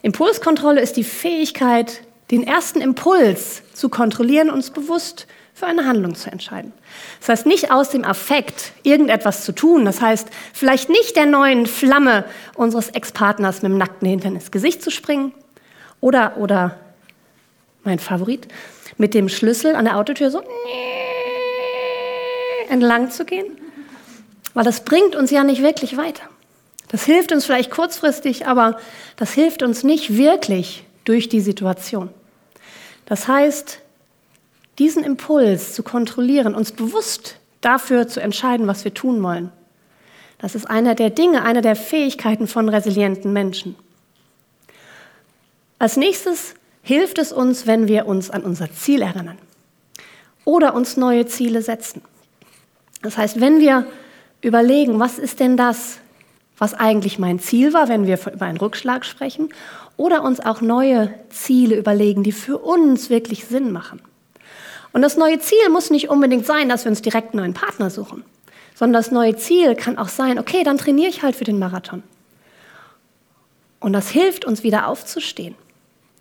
Impulskontrolle 0.02 0.80
ist 0.80 0.96
die 0.96 1.04
Fähigkeit, 1.04 2.02
den 2.30 2.46
ersten 2.46 2.80
Impuls 2.80 3.62
zu 3.74 3.88
kontrollieren 3.88 4.48
und 4.48 4.56
uns 4.56 4.70
bewusst 4.70 5.26
für 5.54 5.66
eine 5.66 5.84
Handlung 5.84 6.14
zu 6.14 6.30
entscheiden. 6.30 6.72
Das 7.18 7.28
heißt, 7.28 7.46
nicht 7.46 7.70
aus 7.70 7.90
dem 7.90 8.04
Affekt 8.04 8.72
irgendetwas 8.82 9.44
zu 9.44 9.52
tun. 9.52 9.84
Das 9.84 10.00
heißt, 10.00 10.28
vielleicht 10.54 10.88
nicht 10.88 11.16
der 11.16 11.26
neuen 11.26 11.66
Flamme 11.66 12.24
unseres 12.54 12.88
Ex-Partners 12.88 13.62
mit 13.62 13.70
dem 13.70 13.78
nackten 13.78 14.08
Hintern 14.08 14.36
ins 14.36 14.50
Gesicht 14.50 14.82
zu 14.82 14.90
springen. 14.90 15.34
Oder, 16.00 16.38
oder, 16.38 16.78
mein 17.84 17.98
Favorit, 17.98 18.48
mit 18.96 19.12
dem 19.12 19.28
Schlüssel 19.28 19.74
an 19.74 19.84
der 19.84 19.96
Autotür 19.96 20.30
so 20.30 20.42
entlang 22.70 23.10
zu 23.10 23.24
gehen. 23.24 23.58
Weil 24.54 24.64
das 24.64 24.84
bringt 24.84 25.14
uns 25.14 25.30
ja 25.30 25.44
nicht 25.44 25.62
wirklich 25.62 25.96
weiter. 25.96 26.22
Das 26.90 27.04
hilft 27.04 27.30
uns 27.30 27.44
vielleicht 27.46 27.70
kurzfristig, 27.70 28.46
aber 28.46 28.76
das 29.16 29.32
hilft 29.32 29.62
uns 29.62 29.84
nicht 29.84 30.16
wirklich 30.16 30.84
durch 31.04 31.28
die 31.28 31.40
Situation. 31.40 32.10
Das 33.06 33.28
heißt, 33.28 33.80
diesen 34.78 35.04
Impuls 35.04 35.74
zu 35.74 35.82
kontrollieren, 35.82 36.54
uns 36.54 36.72
bewusst 36.72 37.36
dafür 37.60 38.08
zu 38.08 38.20
entscheiden, 38.20 38.66
was 38.66 38.84
wir 38.84 38.92
tun 38.92 39.22
wollen, 39.22 39.52
das 40.38 40.54
ist 40.54 40.64
einer 40.64 40.94
der 40.94 41.10
Dinge, 41.10 41.42
einer 41.42 41.60
der 41.60 41.76
Fähigkeiten 41.76 42.46
von 42.46 42.68
resilienten 42.68 43.32
Menschen. 43.32 43.76
Als 45.78 45.96
nächstes 45.96 46.54
hilft 46.82 47.18
es 47.18 47.30
uns, 47.30 47.66
wenn 47.66 47.88
wir 47.88 48.06
uns 48.06 48.30
an 48.30 48.42
unser 48.42 48.72
Ziel 48.72 49.02
erinnern 49.02 49.38
oder 50.44 50.74
uns 50.74 50.96
neue 50.96 51.26
Ziele 51.26 51.62
setzen. 51.62 52.02
Das 53.02 53.16
heißt, 53.18 53.40
wenn 53.40 53.60
wir 53.60 53.86
überlegen, 54.40 54.98
was 54.98 55.18
ist 55.18 55.40
denn 55.40 55.56
das, 55.56 55.98
was 56.60 56.74
eigentlich 56.74 57.18
mein 57.18 57.40
Ziel 57.40 57.72
war, 57.72 57.88
wenn 57.88 58.06
wir 58.06 58.20
über 58.32 58.44
einen 58.44 58.58
Rückschlag 58.58 59.06
sprechen, 59.06 59.48
oder 59.96 60.22
uns 60.22 60.40
auch 60.40 60.60
neue 60.60 61.12
Ziele 61.30 61.74
überlegen, 61.76 62.22
die 62.22 62.32
für 62.32 62.58
uns 62.58 63.10
wirklich 63.10 63.46
Sinn 63.46 63.72
machen. 63.72 64.00
Und 64.92 65.02
das 65.02 65.16
neue 65.16 65.38
Ziel 65.38 65.70
muss 65.70 65.90
nicht 65.90 66.10
unbedingt 66.10 66.44
sein, 66.44 66.68
dass 66.68 66.84
wir 66.84 66.90
uns 66.90 67.00
direkt 67.00 67.32
einen 67.32 67.42
neuen 67.42 67.54
Partner 67.54 67.88
suchen, 67.88 68.24
sondern 68.74 69.00
das 69.02 69.10
neue 69.10 69.36
Ziel 69.36 69.74
kann 69.74 69.96
auch 69.96 70.08
sein, 70.08 70.38
okay, 70.38 70.62
dann 70.62 70.76
trainiere 70.76 71.08
ich 71.08 71.22
halt 71.22 71.34
für 71.34 71.44
den 71.44 71.58
Marathon. 71.58 72.02
Und 73.78 73.94
das 73.94 74.10
hilft 74.10 74.44
uns 74.44 74.62
wieder 74.62 74.86
aufzustehen. 74.86 75.54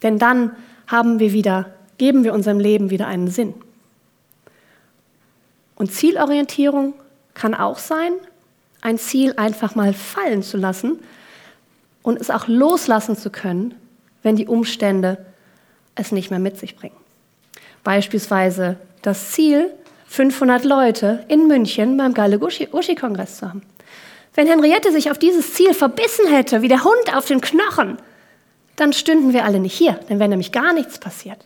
Denn 0.04 0.20
dann 0.20 0.56
haben 0.88 1.20
wir 1.20 1.34
wieder, 1.34 1.74
geben 1.98 2.24
wir 2.24 2.34
unserem 2.34 2.60
Leben 2.60 2.90
wieder 2.92 3.08
einen 3.08 3.28
Sinn. 3.28 3.54
Und 5.76 5.92
Zielorientierung 5.92 6.94
kann 7.34 7.54
auch 7.54 7.78
sein, 7.78 8.14
ein 8.82 8.98
Ziel 8.98 9.34
einfach 9.38 9.76
mal 9.76 9.94
fallen 9.94 10.44
zu 10.44 10.58
lassen 10.58 11.00
und 12.02 12.20
es 12.20 12.30
auch 12.30 12.48
loslassen 12.48 13.18
zu 13.18 13.30
können, 13.30 13.76
wenn 14.24 14.36
die 14.36 14.48
Umstände 14.48 15.26
es 15.96 16.12
nicht 16.12 16.30
mehr 16.30 16.40
mit 16.40 16.58
sich 16.58 16.76
bringen. 16.76 16.96
Beispielsweise 17.84 18.78
das 19.02 19.32
Ziel, 19.32 19.72
500 20.08 20.64
Leute 20.66 21.24
in 21.28 21.48
München 21.48 21.98
beim 21.98 22.14
Galle 22.14 22.40
Uschi-Kongress 22.40 23.38
zu 23.38 23.48
haben. 23.48 23.62
Wenn 24.34 24.48
Henriette 24.48 24.92
sich 24.92 25.12
auf 25.12 25.20
dieses 25.20 25.54
Ziel 25.54 25.74
verbissen 25.74 26.28
hätte, 26.28 26.62
wie 26.62 26.68
der 26.68 26.84
Hund 26.84 27.16
auf 27.16 27.26
den 27.26 27.42
Knochen, 27.42 27.98
dann 28.76 28.94
stünden 28.94 29.34
wir 29.34 29.46
alle 29.46 29.60
nicht 29.60 29.78
hier, 29.78 30.00
dann 30.08 30.20
wäre 30.20 30.30
nämlich 30.30 30.52
gar 30.52 30.74
nichts 30.74 31.00
passiert. 31.00 31.46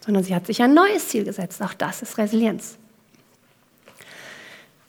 Sondern 0.00 0.24
sie 0.24 0.34
hat 0.34 0.46
sich 0.46 0.62
ein 0.62 0.74
neues 0.74 1.08
Ziel 1.08 1.24
gesetzt. 1.24 1.62
Auch 1.62 1.74
das 1.74 2.02
ist 2.02 2.18
Resilienz. 2.18 2.76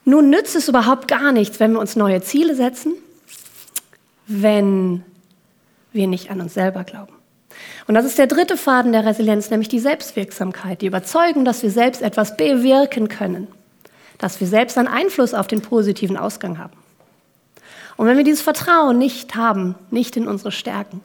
Nun 0.05 0.29
nützt 0.29 0.55
es 0.55 0.67
überhaupt 0.67 1.07
gar 1.07 1.31
nichts, 1.31 1.59
wenn 1.59 1.73
wir 1.73 1.79
uns 1.79 1.95
neue 1.95 2.21
Ziele 2.21 2.55
setzen, 2.55 2.93
wenn 4.27 5.03
wir 5.93 6.07
nicht 6.07 6.29
an 6.29 6.41
uns 6.41 6.53
selber 6.53 6.83
glauben. 6.83 7.13
Und 7.87 7.95
das 7.95 8.05
ist 8.05 8.17
der 8.17 8.27
dritte 8.27 8.57
Faden 8.57 8.91
der 8.91 9.05
Resilienz, 9.05 9.49
nämlich 9.49 9.69
die 9.69 9.79
Selbstwirksamkeit, 9.79 10.81
die 10.81 10.87
Überzeugung, 10.87 11.45
dass 11.45 11.63
wir 11.63 11.71
selbst 11.71 12.01
etwas 12.01 12.35
bewirken 12.37 13.07
können, 13.07 13.47
dass 14.17 14.39
wir 14.39 14.47
selbst 14.47 14.77
einen 14.77 14.87
Einfluss 14.87 15.33
auf 15.33 15.47
den 15.47 15.61
positiven 15.61 16.17
Ausgang 16.17 16.57
haben. 16.57 16.73
Und 17.95 18.07
wenn 18.07 18.17
wir 18.17 18.23
dieses 18.23 18.41
Vertrauen 18.41 18.97
nicht 18.97 19.35
haben, 19.35 19.75
nicht 19.91 20.17
in 20.17 20.27
unsere 20.27 20.51
Stärken, 20.51 21.01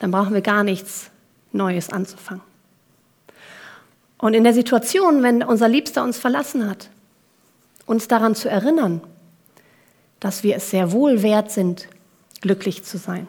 dann 0.00 0.10
brauchen 0.10 0.34
wir 0.34 0.40
gar 0.40 0.64
nichts 0.64 1.10
Neues 1.52 1.90
anzufangen. 1.90 2.42
Und 4.18 4.34
in 4.34 4.44
der 4.44 4.54
Situation, 4.54 5.22
wenn 5.22 5.42
unser 5.42 5.68
Liebster 5.68 6.02
uns 6.02 6.16
verlassen 6.16 6.68
hat, 6.68 6.88
uns 7.86 8.08
daran 8.08 8.34
zu 8.34 8.48
erinnern, 8.48 9.00
dass 10.20 10.42
wir 10.42 10.56
es 10.56 10.70
sehr 10.70 10.92
wohl 10.92 11.22
wert 11.22 11.50
sind, 11.50 11.88
glücklich 12.40 12.84
zu 12.84 12.98
sein. 12.98 13.26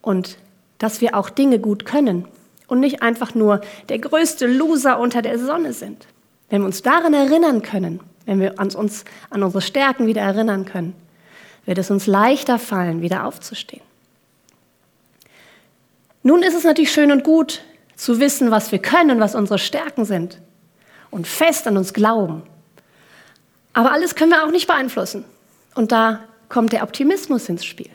Und 0.00 0.38
dass 0.78 1.00
wir 1.00 1.16
auch 1.16 1.30
Dinge 1.30 1.58
gut 1.58 1.84
können 1.84 2.26
und 2.66 2.80
nicht 2.80 3.02
einfach 3.02 3.34
nur 3.34 3.60
der 3.88 3.98
größte 3.98 4.46
Loser 4.46 4.98
unter 4.98 5.22
der 5.22 5.38
Sonne 5.38 5.72
sind. 5.72 6.06
Wenn 6.48 6.62
wir 6.62 6.66
uns 6.66 6.82
daran 6.82 7.14
erinnern 7.14 7.62
können, 7.62 8.00
wenn 8.26 8.40
wir 8.40 8.58
uns 8.58 9.04
an 9.30 9.42
unsere 9.42 9.62
Stärken 9.62 10.06
wieder 10.06 10.22
erinnern 10.22 10.64
können, 10.64 10.94
wird 11.64 11.78
es 11.78 11.90
uns 11.90 12.06
leichter 12.06 12.58
fallen, 12.58 13.02
wieder 13.02 13.26
aufzustehen. 13.26 13.82
Nun 16.22 16.42
ist 16.42 16.54
es 16.54 16.64
natürlich 16.64 16.92
schön 16.92 17.10
und 17.10 17.24
gut 17.24 17.62
zu 17.96 18.20
wissen, 18.20 18.50
was 18.50 18.70
wir 18.72 18.78
können, 18.78 19.20
was 19.20 19.34
unsere 19.34 19.58
Stärken 19.58 20.04
sind 20.04 20.40
und 21.10 21.26
fest 21.26 21.66
an 21.66 21.76
uns 21.76 21.92
glauben. 21.92 22.42
Aber 23.72 23.92
alles 23.92 24.14
können 24.14 24.30
wir 24.30 24.44
auch 24.44 24.50
nicht 24.50 24.66
beeinflussen. 24.66 25.24
Und 25.74 25.92
da 25.92 26.20
kommt 26.48 26.72
der 26.72 26.82
Optimismus 26.82 27.48
ins 27.48 27.64
Spiel. 27.64 27.90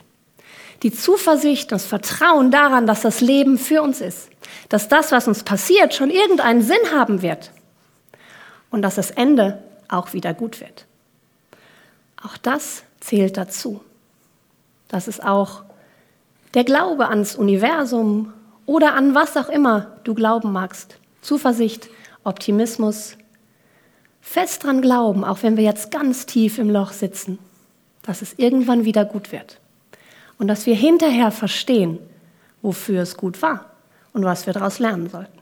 Die 0.84 0.92
Zuversicht, 0.92 1.72
das 1.72 1.86
Vertrauen 1.86 2.52
daran, 2.52 2.88
dass 2.88 3.02
das 3.02 3.22
Leben 3.22 3.58
für 3.58 3.82
uns 3.82 4.02
ist, 4.02 4.30
dass 4.70 4.88
das, 4.88 5.12
was 5.12 5.28
uns 5.28 5.44
passiert, 5.44 5.94
schon 5.94 6.10
irgendeinen 6.10 6.62
Sinn 6.62 6.92
haben 6.94 7.22
wird 7.22 7.52
und 8.70 8.82
dass 8.82 8.96
das 8.96 9.12
Ende 9.12 9.62
auch 9.88 10.14
wieder 10.14 10.34
gut 10.34 10.60
wird. 10.62 10.86
Auch 12.24 12.38
das 12.38 12.84
zählt 13.00 13.38
dazu. 13.38 13.82
Das 14.88 15.08
ist 15.08 15.24
auch 15.24 15.64
der 16.54 16.64
Glaube 16.64 17.10
ans 17.10 17.36
Universum 17.36 18.34
oder 18.66 18.94
an 18.96 19.16
was 19.16 19.38
auch 19.38 19.50
immer 19.50 19.98
du 20.04 20.14
glauben 20.14 20.52
magst. 20.52 20.98
Zuversicht, 21.22 21.90
Optimismus, 22.24 23.18
fest 24.28 24.66
dran 24.66 24.82
glauben, 24.82 25.24
auch 25.24 25.42
wenn 25.42 25.56
wir 25.56 25.64
jetzt 25.64 25.90
ganz 25.90 26.26
tief 26.26 26.58
im 26.58 26.70
Loch 26.70 26.92
sitzen, 26.92 27.40
dass 28.04 28.22
es 28.22 28.34
irgendwann 28.38 28.84
wieder 28.84 29.06
gut 29.06 29.32
wird. 29.32 29.60
Und 30.38 30.50
dass 30.50 30.66
wir 30.66 30.76
hinterher 30.76 31.32
verstehen, 31.32 31.98
wofür 32.62 33.02
es 33.02 33.16
gut 33.16 33.42
war 33.42 33.72
und 34.14 34.26
was 34.26 34.46
wir 34.46 34.54
daraus 34.54 34.80
lernen 34.80 35.10
sollten. 35.10 35.38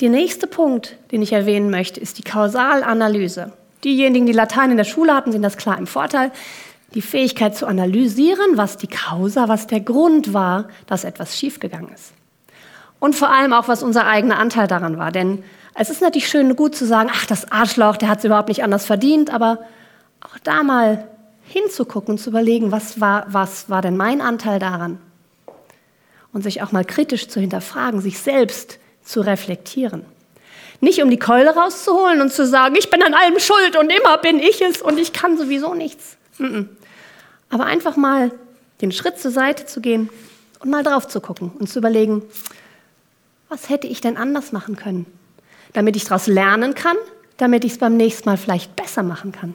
Der 0.00 0.08
nächste 0.08 0.46
Punkt, 0.46 0.96
den 1.12 1.20
ich 1.22 1.32
erwähnen 1.32 1.70
möchte, 1.70 2.00
ist 2.00 2.18
die 2.18 2.22
Kausalanalyse. 2.22 3.52
Diejenigen, 3.84 4.26
die 4.26 4.32
Latein 4.32 4.70
in 4.70 4.76
der 4.76 4.84
Schule 4.84 5.14
hatten, 5.14 5.32
sind 5.32 5.42
das 5.42 5.56
klar 5.56 5.76
im 5.76 5.86
Vorteil. 5.86 6.32
Die 6.94 7.02
Fähigkeit 7.02 7.54
zu 7.54 7.66
analysieren, 7.66 8.56
was 8.56 8.76
die 8.78 8.86
Causa, 8.86 9.48
was 9.48 9.66
der 9.66 9.80
Grund 9.80 10.32
war, 10.32 10.68
dass 10.86 11.04
etwas 11.04 11.36
schiefgegangen 11.36 11.92
ist. 11.92 12.14
Und 13.00 13.14
vor 13.14 13.30
allem 13.30 13.52
auch, 13.52 13.68
was 13.68 13.82
unser 13.82 14.06
eigener 14.06 14.38
Anteil 14.38 14.66
daran 14.66 14.98
war. 14.98 15.12
Denn 15.12 15.44
es 15.74 15.90
ist 15.90 16.02
natürlich 16.02 16.28
schön 16.28 16.50
und 16.50 16.56
gut 16.56 16.74
zu 16.74 16.84
sagen, 16.84 17.10
ach, 17.12 17.26
das 17.26 17.52
Arschloch, 17.52 17.96
der 17.96 18.08
hat 18.08 18.18
es 18.18 18.24
überhaupt 18.24 18.48
nicht 18.48 18.64
anders 18.64 18.84
verdient, 18.84 19.32
aber 19.32 19.60
auch 20.20 20.38
da 20.42 20.62
mal 20.64 21.06
hinzugucken 21.44 22.12
und 22.12 22.18
zu 22.18 22.30
überlegen, 22.30 22.72
was 22.72 23.00
war, 23.00 23.26
was 23.28 23.70
war 23.70 23.82
denn 23.82 23.96
mein 23.96 24.20
Anteil 24.20 24.58
daran? 24.58 25.00
Und 26.32 26.42
sich 26.42 26.62
auch 26.62 26.72
mal 26.72 26.84
kritisch 26.84 27.28
zu 27.28 27.40
hinterfragen, 27.40 28.00
sich 28.00 28.18
selbst 28.18 28.78
zu 29.02 29.20
reflektieren. 29.20 30.04
Nicht 30.80 31.02
um 31.02 31.10
die 31.10 31.18
Keule 31.18 31.54
rauszuholen 31.54 32.20
und 32.20 32.32
zu 32.32 32.46
sagen, 32.46 32.76
ich 32.76 32.90
bin 32.90 33.02
an 33.02 33.14
allem 33.14 33.38
schuld 33.38 33.76
und 33.76 33.90
immer 33.90 34.18
bin 34.18 34.38
ich 34.38 34.60
es 34.60 34.82
und 34.82 34.98
ich 34.98 35.12
kann 35.12 35.38
sowieso 35.38 35.74
nichts. 35.74 36.16
Aber 37.50 37.64
einfach 37.64 37.96
mal 37.96 38.30
den 38.80 38.92
Schritt 38.92 39.18
zur 39.18 39.30
Seite 39.30 39.66
zu 39.66 39.80
gehen 39.80 40.10
und 40.60 40.70
mal 40.70 40.84
drauf 40.84 41.08
zu 41.08 41.20
gucken 41.20 41.50
und 41.58 41.68
zu 41.68 41.78
überlegen, 41.78 42.22
was 43.48 43.68
hätte 43.68 43.86
ich 43.86 44.00
denn 44.00 44.16
anders 44.16 44.52
machen 44.52 44.76
können, 44.76 45.06
damit 45.72 45.96
ich 45.96 46.04
daraus 46.04 46.26
lernen 46.26 46.74
kann, 46.74 46.96
damit 47.36 47.64
ich 47.64 47.72
es 47.72 47.78
beim 47.78 47.96
nächsten 47.96 48.28
Mal 48.28 48.36
vielleicht 48.36 48.76
besser 48.76 49.02
machen 49.02 49.32
kann. 49.32 49.54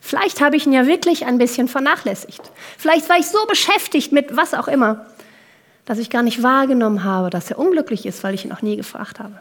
Vielleicht 0.00 0.40
habe 0.40 0.56
ich 0.56 0.66
ihn 0.66 0.72
ja 0.72 0.86
wirklich 0.86 1.26
ein 1.26 1.38
bisschen 1.38 1.68
vernachlässigt. 1.68 2.42
Vielleicht 2.78 3.08
war 3.08 3.18
ich 3.18 3.26
so 3.26 3.44
beschäftigt 3.46 4.12
mit 4.12 4.36
was 4.36 4.54
auch 4.54 4.68
immer, 4.68 5.06
dass 5.84 5.98
ich 5.98 6.10
gar 6.10 6.22
nicht 6.22 6.42
wahrgenommen 6.42 7.04
habe, 7.04 7.30
dass 7.30 7.50
er 7.50 7.58
unglücklich 7.58 8.06
ist, 8.06 8.24
weil 8.24 8.34
ich 8.34 8.44
ihn 8.44 8.52
auch 8.52 8.62
nie 8.62 8.76
gefragt 8.76 9.20
habe. 9.20 9.38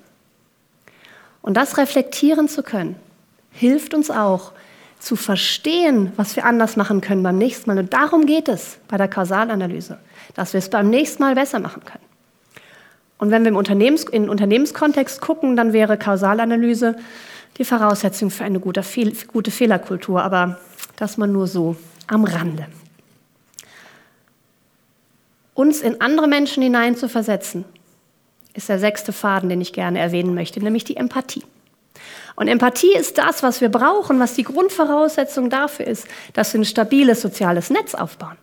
Und 1.41 1.55
das 1.55 1.77
reflektieren 1.77 2.47
zu 2.47 2.63
können, 2.63 2.95
hilft 3.51 3.93
uns 3.93 4.11
auch 4.11 4.51
zu 4.99 5.15
verstehen, 5.15 6.11
was 6.15 6.35
wir 6.35 6.45
anders 6.45 6.75
machen 6.77 7.01
können 7.01 7.21
beim 7.21 7.37
nächsten 7.37 7.69
Mal. 7.69 7.77
Und 7.77 7.93
darum 7.93 8.25
geht 8.25 8.47
es 8.47 8.77
bei 8.87 8.97
der 8.97 9.07
Kausalanalyse, 9.07 9.99
dass 10.33 10.53
wir 10.53 10.59
es 10.59 10.69
beim 10.69 10.89
nächsten 10.89 11.21
Mal 11.21 11.35
besser 11.35 11.59
machen 11.59 11.83
können. 11.85 12.04
Und 13.17 13.31
wenn 13.31 13.43
wir 13.43 13.49
im 13.49 13.55
Unternehmens, 13.55 14.03
in 14.03 14.29
Unternehmenskontext 14.29 15.21
gucken, 15.21 15.55
dann 15.55 15.73
wäre 15.73 15.97
Kausalanalyse 15.97 16.95
die 17.57 17.65
Voraussetzung 17.65 18.29
für 18.29 18.43
eine 18.43 18.59
gute, 18.59 18.83
gute 19.31 19.51
Fehlerkultur, 19.51 20.21
aber 20.21 20.59
das 20.97 21.17
mal 21.17 21.27
nur 21.27 21.47
so 21.47 21.77
am 22.07 22.25
Rande 22.25 22.67
uns 25.55 25.81
in 25.81 26.01
andere 26.01 26.27
Menschen 26.27 26.61
hineinzuversetzen, 26.61 27.65
ist 28.53 28.69
der 28.69 28.77
sechste 28.77 29.11
Faden, 29.11 29.49
den 29.49 29.61
ich 29.61 29.73
gerne 29.73 29.99
erwähnen 29.99 30.35
möchte, 30.35 30.59
nämlich 30.59 30.83
die 30.83 30.97
Empathie. 30.97 31.43
Und 32.35 32.49
Empathie 32.49 32.93
ist 32.93 33.17
das, 33.17 33.41
was 33.41 33.61
wir 33.61 33.69
brauchen, 33.69 34.19
was 34.19 34.35
die 34.35 34.43
Grundvoraussetzung 34.43 35.49
dafür 35.49 35.87
ist, 35.87 36.07
dass 36.33 36.53
wir 36.53 36.61
ein 36.61 36.65
stabiles 36.65 37.21
soziales 37.21 37.69
Netz 37.69 37.95
aufbauen. 37.95 38.37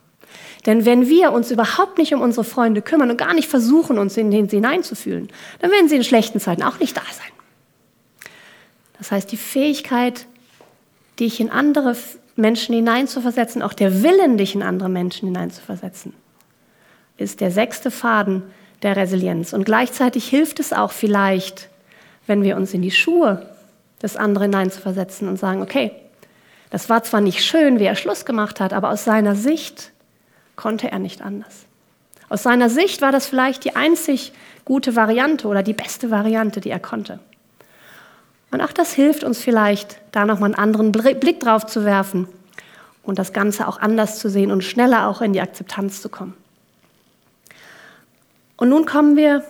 Denn 0.66 0.85
wenn 0.85 1.09
wir 1.09 1.33
uns 1.33 1.50
überhaupt 1.50 1.99
nicht 1.99 2.14
um 2.14 2.21
unsere 2.21 2.45
Freunde 2.45 2.83
kümmern 2.83 3.11
und 3.11 3.16
gar 3.16 3.35
nicht 3.35 3.49
versuchen, 3.49 3.99
uns 3.99 4.16
in 4.16 4.31
sie 4.31 4.57
hineinzufühlen, 4.57 5.28
dann 5.61 5.71
werden 5.71 5.88
sie 5.88 5.97
in 5.97 6.04
schlechten 6.04 6.38
Zeiten 6.38 6.62
auch 6.62 6.78
nicht 6.78 6.97
da 6.97 7.02
sein. 7.02 7.33
Das 8.99 9.11
heißt, 9.11 9.33
die 9.33 9.37
Fähigkeit, 9.37 10.26
dich 11.19 11.40
in 11.40 11.50
andere 11.50 11.97
Menschen 12.37 12.75
hineinzuversetzen, 12.75 13.62
auch 13.62 13.73
der 13.73 14.02
Willen, 14.02 14.38
dich 14.38 14.54
in 14.54 14.62
andere 14.62 14.88
Menschen 14.88 15.26
hineinzuversetzen, 15.26 16.14
ist 17.16 17.40
der 17.40 17.50
sechste 17.50 17.90
Faden 17.90 18.42
der 18.83 18.97
Resilienz. 18.97 19.52
Und 19.52 19.64
gleichzeitig 19.64 20.28
hilft 20.28 20.61
es 20.61 20.73
auch 20.73 20.92
vielleicht, 20.92 21.69
wenn 22.26 22.42
wir 22.42 22.57
uns 22.57 22.73
in 22.73 22.83
die 22.83 22.90
Schuhe 22.90 23.47
des 24.02 24.16
anderen 24.16 24.50
hineinzuversetzen 24.50 25.28
und 25.28 25.38
sagen, 25.38 25.62
okay, 25.62 25.92
das 26.71 26.88
war 26.88 27.02
zwar 27.02 27.21
nicht 27.21 27.45
schön, 27.45 27.78
wie 27.78 27.85
er 27.85 27.97
Schluss 27.97 28.25
gemacht 28.25 28.61
hat, 28.61 28.73
aber 28.73 28.90
aus 28.90 29.04
seiner 29.04 29.35
Sicht 29.35 29.91
konnte 30.56 30.90
er 30.90 30.99
nicht 30.99 31.23
anders. 31.23 31.66
Aus 32.28 32.42
seiner 32.42 32.71
Sicht 32.71 33.02
war 33.02 33.12
das 33.12 33.26
vielleicht 33.26 33.64
die 33.64 33.76
einzig 33.76 34.32
gute 34.64 34.97
Variante 34.97 35.49
oder 35.49 35.62
die 35.62 35.75
beste 35.75 36.11
Variante, 36.11 36.61
die 36.61 36.71
er 36.71 36.80
konnte. 36.80 37.18
Und 38.50 38.61
auch 38.61 38.73
das 38.73 38.92
hilft 38.92 39.25
uns 39.25 39.38
vielleicht, 39.38 40.00
da 40.12 40.25
nochmal 40.25 40.54
einen 40.54 40.62
anderen 40.62 40.92
Blick 40.92 41.40
drauf 41.40 41.66
zu 41.66 41.85
werfen 41.85 42.28
und 43.02 43.18
das 43.18 43.32
Ganze 43.32 43.66
auch 43.66 43.80
anders 43.80 44.18
zu 44.18 44.28
sehen 44.28 44.50
und 44.50 44.62
schneller 44.62 45.09
auch 45.09 45.21
in 45.21 45.32
die 45.32 45.40
Akzeptanz 45.40 46.02
zu 46.02 46.09
kommen. 46.09 46.35
Und 48.56 48.68
nun 48.68 48.87
kommen 48.87 49.16
wir 49.16 49.44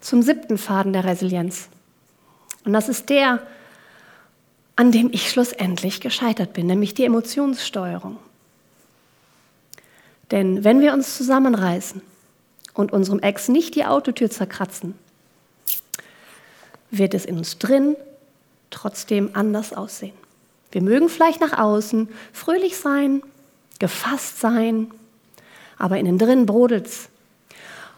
zum 0.00 0.22
siebten 0.22 0.58
Faden 0.58 0.92
der 0.92 1.04
Resilienz. 1.04 1.68
Und 2.64 2.72
das 2.72 2.88
ist 2.88 3.08
der, 3.08 3.40
an 4.76 4.92
dem 4.92 5.10
ich 5.12 5.30
schlussendlich 5.30 6.00
gescheitert 6.00 6.52
bin, 6.52 6.66
nämlich 6.66 6.94
die 6.94 7.04
Emotionssteuerung. 7.04 8.18
Denn 10.32 10.64
wenn 10.64 10.80
wir 10.80 10.94
uns 10.94 11.16
zusammenreißen 11.16 12.02
und 12.74 12.92
unserem 12.92 13.20
Ex 13.20 13.48
nicht 13.48 13.76
die 13.76 13.84
Autotür 13.84 14.30
zerkratzen, 14.30 14.94
wird 16.90 17.14
es 17.14 17.24
in 17.24 17.38
uns 17.38 17.58
drin 17.58 17.96
trotzdem 18.70 19.30
anders 19.34 19.72
aussehen. 19.74 20.14
Wir 20.72 20.82
mögen 20.82 21.10
vielleicht 21.10 21.40
nach 21.40 21.58
außen 21.58 22.08
fröhlich 22.32 22.78
sein, 22.78 23.22
gefasst 23.78 24.40
sein, 24.40 24.90
aber 25.78 25.98
innen 25.98 26.18
drin 26.18 26.46
brodelt's. 26.46 27.10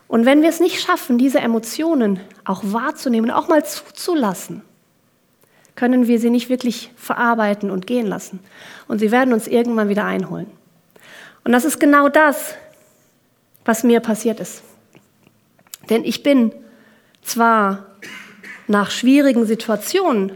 Und 0.09 0.27
wenn 0.27 0.43
wir 0.43 0.49
es 0.49 0.61
nicht 0.61 0.81
schaffen, 0.81 1.19
diese 1.19 1.39
Emotionen 1.39 2.19
auch 2.45 2.63
wahrzunehmen, 2.65 3.31
auch 3.31 3.47
mal 3.47 3.65
zuzulassen, 3.65 4.63
können 5.77 6.09
wir 6.09 6.19
sie 6.19 6.31
nicht 6.31 6.49
wirklich 6.49 6.91
verarbeiten 6.97 7.71
und 7.71 7.87
gehen 7.87 8.07
lassen. 8.07 8.41
Und 8.89 8.99
sie 8.99 9.13
werden 9.13 9.33
uns 9.33 9.47
irgendwann 9.47 9.89
wieder 9.89 10.05
einholen. 10.05 10.47
Und 11.45 11.53
das 11.53 11.65
ist 11.65 11.79
genau 11.79 12.09
das, 12.09 12.55
was 13.65 13.85
mir 13.85 14.01
passiert 14.01 14.41
ist. 14.41 14.63
Denn 15.91 16.05
ich 16.05 16.23
bin 16.23 16.53
zwar 17.23 17.87
nach 18.67 18.91
schwierigen 18.91 19.47
Situationen 19.47 20.33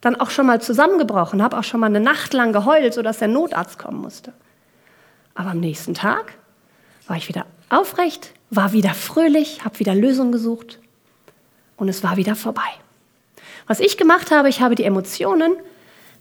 dann 0.00 0.18
auch 0.18 0.30
schon 0.30 0.46
mal 0.46 0.60
zusammengebrochen, 0.60 1.42
habe 1.42 1.58
auch 1.58 1.64
schon 1.64 1.80
mal 1.80 1.86
eine 1.86 2.00
Nacht 2.00 2.32
lang 2.32 2.52
geheult, 2.52 2.94
sodass 2.94 3.18
der 3.18 3.28
Notarzt 3.28 3.78
kommen 3.78 4.00
musste. 4.00 4.32
Aber 5.34 5.50
am 5.50 5.60
nächsten 5.60 5.94
Tag 5.94 6.34
war 7.06 7.16
ich 7.16 7.28
wieder 7.28 7.46
aufrecht, 7.68 8.32
war 8.50 8.72
wieder 8.72 8.94
fröhlich, 8.94 9.64
habe 9.64 9.78
wieder 9.78 9.94
Lösungen 9.94 10.32
gesucht 10.32 10.78
und 11.76 11.88
es 11.88 12.02
war 12.02 12.16
wieder 12.16 12.36
vorbei. 12.36 12.60
Was 13.66 13.80
ich 13.80 13.96
gemacht 13.96 14.30
habe, 14.30 14.48
ich 14.48 14.60
habe 14.60 14.74
die 14.74 14.84
Emotionen 14.84 15.54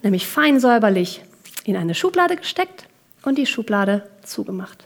nämlich 0.04 0.28
fein 0.28 0.60
säuberlich 0.60 1.24
in 1.66 1.76
eine 1.76 1.94
Schublade 1.94 2.36
gesteckt 2.36 2.88
und 3.24 3.38
die 3.38 3.46
Schublade 3.46 4.10
zugemacht. 4.24 4.86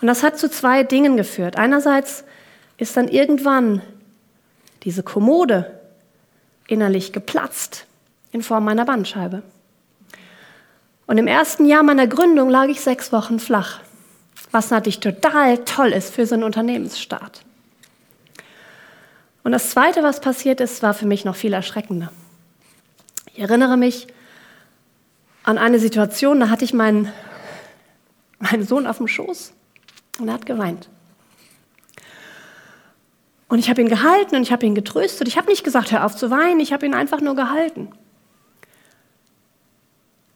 Und 0.00 0.08
das 0.08 0.22
hat 0.22 0.38
zu 0.38 0.50
zwei 0.50 0.82
Dingen 0.82 1.16
geführt. 1.16 1.56
Einerseits 1.56 2.24
ist 2.76 2.96
dann 2.96 3.08
irgendwann 3.08 3.82
diese 4.82 5.02
Kommode 5.02 5.80
innerlich 6.66 7.12
geplatzt 7.12 7.86
in 8.32 8.42
Form 8.42 8.64
meiner 8.64 8.84
Bandscheibe. 8.84 9.42
Und 11.06 11.18
im 11.18 11.26
ersten 11.26 11.66
Jahr 11.66 11.82
meiner 11.82 12.06
Gründung 12.06 12.48
lag 12.48 12.66
ich 12.66 12.80
sechs 12.80 13.12
Wochen 13.12 13.38
flach, 13.38 13.80
was 14.50 14.70
natürlich 14.70 15.00
total 15.00 15.58
toll 15.64 15.92
ist 15.92 16.14
für 16.14 16.26
so 16.26 16.34
einen 16.34 16.44
Unternehmensstart. 16.44 17.42
Und 19.44 19.52
das 19.52 19.70
Zweite, 19.70 20.02
was 20.02 20.20
passiert 20.20 20.60
ist, 20.60 20.82
war 20.82 20.94
für 20.94 21.06
mich 21.06 21.24
noch 21.24 21.36
viel 21.36 21.52
erschreckender. 21.52 22.12
Ich 23.34 23.40
erinnere 23.40 23.76
mich 23.76 24.06
an 25.42 25.58
eine 25.58 25.78
Situation, 25.78 26.38
da 26.38 26.48
hatte 26.48 26.64
ich 26.64 26.72
meinen, 26.72 27.12
meinen 28.42 28.64
Sohn 28.64 28.86
auf 28.86 28.98
dem 28.98 29.08
Schoß 29.08 29.52
und 30.18 30.28
er 30.28 30.34
hat 30.34 30.46
geweint. 30.46 30.88
Und 33.48 33.58
ich 33.58 33.68
habe 33.68 33.82
ihn 33.82 33.88
gehalten 33.88 34.36
und 34.36 34.42
ich 34.42 34.52
habe 34.52 34.64
ihn 34.64 34.74
getröstet. 34.74 35.28
Ich 35.28 35.36
habe 35.36 35.48
nicht 35.48 35.62
gesagt, 35.62 35.92
hör 35.92 36.04
auf 36.04 36.16
zu 36.16 36.30
weinen, 36.30 36.60
ich 36.60 36.72
habe 36.72 36.86
ihn 36.86 36.94
einfach 36.94 37.20
nur 37.20 37.36
gehalten. 37.36 37.90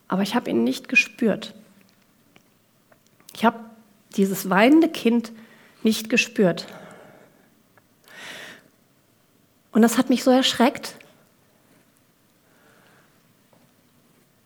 Aber 0.08 0.22
ich 0.22 0.34
habe 0.34 0.50
ihn 0.50 0.64
nicht 0.64 0.88
gespürt. 0.88 1.54
Ich 3.34 3.44
habe 3.44 3.58
dieses 4.16 4.50
weinende 4.50 4.88
Kind 4.88 5.32
nicht 5.82 6.08
gespürt. 6.08 6.66
Und 9.72 9.83
das 9.83 9.98
hat 9.98 10.11
mich 10.11 10.22
so 10.22 10.31
erschreckt. 10.31 10.94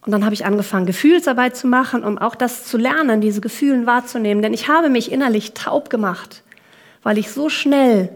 Und 0.02 0.12
dann 0.12 0.24
habe 0.24 0.34
ich 0.34 0.46
angefangen, 0.46 0.86
Gefühlsarbeit 0.86 1.56
zu 1.56 1.66
machen, 1.66 2.04
um 2.04 2.16
auch 2.16 2.34
das 2.34 2.64
zu 2.64 2.78
lernen, 2.78 3.20
diese 3.20 3.40
Gefühle 3.40 3.86
wahrzunehmen. 3.86 4.42
Denn 4.42 4.54
ich 4.54 4.68
habe 4.68 4.88
mich 4.88 5.12
innerlich 5.12 5.52
taub 5.52 5.90
gemacht, 5.90 6.42
weil 7.02 7.18
ich 7.18 7.30
so 7.30 7.48
schnell 7.48 8.10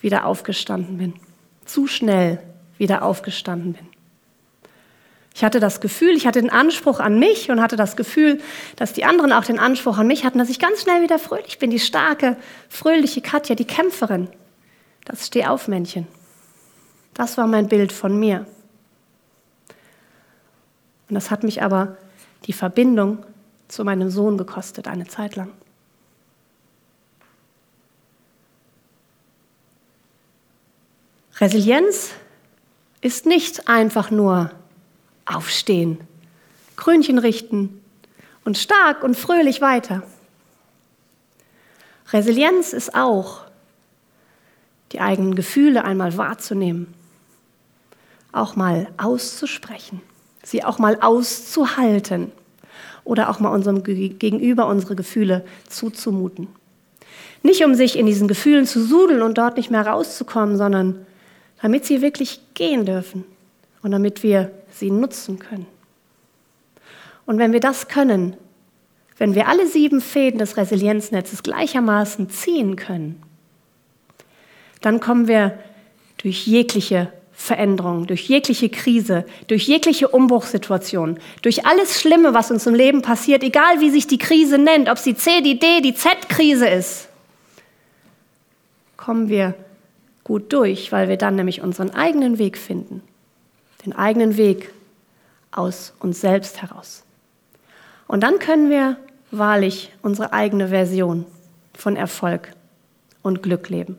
wieder 0.00 0.26
aufgestanden 0.26 0.98
bin. 0.98 1.14
Zu 1.64 1.86
schnell 1.86 2.38
wieder 2.78 3.02
aufgestanden 3.02 3.72
bin. 3.72 3.86
Ich 5.34 5.44
hatte 5.44 5.60
das 5.60 5.80
Gefühl, 5.80 6.16
ich 6.16 6.26
hatte 6.26 6.40
den 6.40 6.50
Anspruch 6.50 6.98
an 6.98 7.18
mich 7.18 7.50
und 7.50 7.60
hatte 7.60 7.76
das 7.76 7.96
Gefühl, 7.96 8.40
dass 8.76 8.94
die 8.94 9.04
anderen 9.04 9.32
auch 9.32 9.44
den 9.44 9.58
Anspruch 9.58 9.98
an 9.98 10.06
mich 10.06 10.24
hatten, 10.24 10.38
dass 10.38 10.48
ich 10.48 10.58
ganz 10.58 10.82
schnell 10.82 11.02
wieder 11.02 11.18
fröhlich 11.18 11.58
bin. 11.58 11.70
Die 11.70 11.78
starke, 11.78 12.38
fröhliche 12.70 13.20
Katja, 13.20 13.54
die 13.54 13.66
Kämpferin. 13.66 14.28
Das 15.04 15.26
Stehaufmännchen. 15.26 16.06
Das 17.12 17.36
war 17.36 17.46
mein 17.46 17.68
Bild 17.68 17.92
von 17.92 18.18
mir. 18.18 18.46
Und 21.08 21.14
das 21.14 21.30
hat 21.30 21.42
mich 21.42 21.62
aber 21.62 21.96
die 22.46 22.52
Verbindung 22.52 23.24
zu 23.68 23.84
meinem 23.84 24.10
Sohn 24.10 24.38
gekostet, 24.38 24.88
eine 24.88 25.06
Zeit 25.06 25.36
lang. 25.36 25.50
Resilienz 31.38 32.12
ist 33.02 33.26
nicht 33.26 33.68
einfach 33.68 34.10
nur 34.10 34.50
aufstehen, 35.26 36.00
Krönchen 36.76 37.18
richten 37.18 37.82
und 38.44 38.56
stark 38.56 39.02
und 39.02 39.16
fröhlich 39.16 39.60
weiter. 39.60 40.02
Resilienz 42.12 42.72
ist 42.72 42.94
auch, 42.94 43.44
die 44.92 45.00
eigenen 45.00 45.34
Gefühle 45.34 45.84
einmal 45.84 46.16
wahrzunehmen, 46.16 46.94
auch 48.32 48.56
mal 48.56 48.88
auszusprechen, 48.96 50.00
sie 50.46 50.62
auch 50.62 50.78
mal 50.78 50.98
auszuhalten 51.00 52.30
oder 53.02 53.28
auch 53.28 53.40
mal 53.40 53.48
unserem 53.48 53.82
Gegenüber 53.82 54.68
unsere 54.68 54.94
Gefühle 54.94 55.44
zuzumuten. 55.68 56.46
Nicht 57.42 57.64
um 57.64 57.74
sich 57.74 57.98
in 57.98 58.06
diesen 58.06 58.28
Gefühlen 58.28 58.64
zu 58.64 58.82
sudeln 58.84 59.22
und 59.22 59.38
dort 59.38 59.56
nicht 59.56 59.70
mehr 59.70 59.86
rauszukommen, 59.86 60.56
sondern 60.56 61.04
damit 61.60 61.84
sie 61.84 62.00
wirklich 62.00 62.40
gehen 62.54 62.86
dürfen 62.86 63.24
und 63.82 63.90
damit 63.90 64.22
wir 64.22 64.52
sie 64.70 64.90
nutzen 64.90 65.40
können. 65.40 65.66
Und 67.24 67.38
wenn 67.38 67.52
wir 67.52 67.60
das 67.60 67.88
können, 67.88 68.36
wenn 69.18 69.34
wir 69.34 69.48
alle 69.48 69.66
sieben 69.66 70.00
Fäden 70.00 70.38
des 70.38 70.56
Resilienznetzes 70.56 71.42
gleichermaßen 71.42 72.30
ziehen 72.30 72.76
können, 72.76 73.20
dann 74.80 75.00
kommen 75.00 75.26
wir 75.26 75.58
durch 76.18 76.46
jegliche 76.46 77.12
Veränderung, 77.46 78.06
durch 78.06 78.28
jegliche 78.28 78.68
Krise, 78.68 79.24
durch 79.46 79.66
jegliche 79.66 80.08
Umbruchssituation, 80.08 81.18
durch 81.42 81.64
alles 81.64 82.00
Schlimme, 82.00 82.34
was 82.34 82.50
uns 82.50 82.66
im 82.66 82.74
Leben 82.74 83.02
passiert, 83.02 83.42
egal 83.42 83.80
wie 83.80 83.90
sich 83.90 84.06
die 84.06 84.18
Krise 84.18 84.58
nennt, 84.58 84.90
ob 84.90 84.98
sie 84.98 85.14
C, 85.14 85.40
die 85.40 85.58
D, 85.58 85.80
die 85.80 85.94
Z-Krise 85.94 86.68
ist, 86.68 87.08
kommen 88.96 89.28
wir 89.28 89.54
gut 90.24 90.52
durch, 90.52 90.90
weil 90.90 91.08
wir 91.08 91.16
dann 91.16 91.36
nämlich 91.36 91.62
unseren 91.62 91.90
eigenen 91.90 92.38
Weg 92.38 92.58
finden. 92.58 93.02
Den 93.84 93.92
eigenen 93.92 94.36
Weg 94.36 94.72
aus 95.52 95.94
uns 96.00 96.20
selbst 96.20 96.60
heraus. 96.60 97.04
Und 98.08 98.22
dann 98.22 98.40
können 98.40 98.68
wir 98.68 98.96
wahrlich 99.30 99.92
unsere 100.02 100.32
eigene 100.32 100.68
Version 100.68 101.24
von 101.74 101.96
Erfolg 101.96 102.52
und 103.22 103.42
Glück 103.42 103.68
leben. 103.68 103.96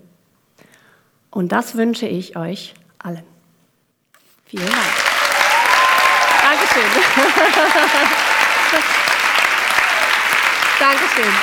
Und 1.31 1.51
das 1.51 1.75
wünsche 1.75 2.07
ich 2.07 2.35
euch 2.35 2.73
allen. 2.99 3.36
Vielen 4.49 4.65
Dank. 4.65 4.77
Dankeschön. 6.41 6.83
Dankeschön. 10.79 11.33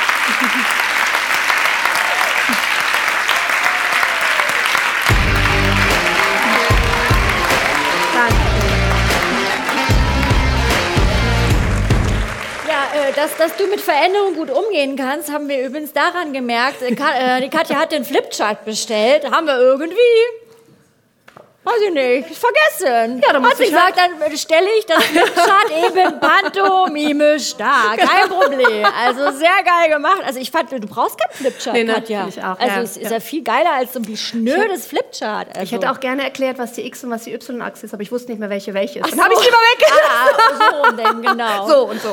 dass, 13.16 13.36
dass 13.36 13.56
du 13.56 13.66
mit 13.68 13.80
Veränderungen 13.80 14.34
gut 14.34 14.50
umgehen 14.50 14.96
kannst, 14.96 15.30
haben 15.30 15.48
wir 15.48 15.64
übrigens 15.64 15.92
daran 15.92 16.32
gemerkt. 16.32 16.82
Äh, 16.82 17.40
die 17.40 17.48
Katja 17.48 17.76
hat 17.78 17.92
den 17.92 18.04
Flipchart 18.04 18.64
bestellt, 18.64 19.30
haben 19.30 19.46
wir 19.46 19.58
irgendwie 19.58 19.94
Weiß 21.64 21.80
ich 21.88 21.92
nicht, 21.94 22.28
vergessen. 22.38 23.22
Ja, 23.24 23.32
dann 23.32 23.42
muss 23.42 23.52
also 23.52 23.62
ich 23.62 23.70
ich 23.70 23.74
sag, 23.74 23.94
dann 23.96 24.36
stelle 24.36 24.66
ich 24.78 24.86
das 24.86 25.02
Flipchart 25.04 25.70
eben 25.86 26.20
pantomimisch 26.20 27.56
dar. 27.56 27.96
Kein 27.96 28.28
Problem. 28.28 28.84
Also 29.02 29.30
sehr 29.38 29.62
geil 29.64 29.90
gemacht. 29.90 30.20
Also 30.24 30.40
ich 30.40 30.50
fand, 30.50 30.70
du 30.72 30.78
brauchst 30.80 31.18
kein 31.18 31.30
Flipchart, 31.36 31.74
Nee, 31.74 31.84
ne, 31.84 31.94
Katja. 31.94 32.26
ich 32.28 32.38
auch, 32.42 32.58
Also 32.58 32.66
ja, 32.76 32.82
es 32.82 32.96
ist 32.96 33.10
ja. 33.10 33.20
viel 33.20 33.42
geiler 33.42 33.72
als 33.72 33.92
so 33.94 34.00
ein 34.00 34.16
schnödes 34.16 34.86
Flipchart. 34.86 35.48
Also. 35.48 35.62
Ich 35.62 35.72
hätte 35.72 35.90
auch 35.90 36.00
gerne 36.00 36.22
erklärt, 36.24 36.58
was 36.58 36.72
die 36.72 36.86
X- 36.86 37.02
und 37.04 37.10
was 37.10 37.24
die 37.24 37.32
Y-Achse 37.32 37.86
ist, 37.86 37.94
aber 37.94 38.02
ich 38.02 38.12
wusste 38.12 38.30
nicht 38.30 38.40
mehr, 38.40 38.50
welche 38.50 38.74
welche 38.74 38.98
ist. 39.00 39.06
Ach 39.06 39.10
Dann 39.10 39.24
habe 39.24 39.32
ich 39.34 39.38
so. 39.40 39.44
lieber 39.46 39.58
weggelassen. 39.72 40.60
Ah, 40.60 40.70
so 40.70 40.82
rum 40.82 40.96
denn, 40.96 41.22
genau. 41.22 41.68
So 41.74 41.88
und 41.88 42.00
so. 42.00 42.08